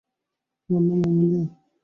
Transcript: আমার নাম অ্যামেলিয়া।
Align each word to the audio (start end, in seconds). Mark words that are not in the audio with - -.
আমার 0.69 0.81
নাম 0.87 0.99
অ্যামেলিয়া। 1.01 1.43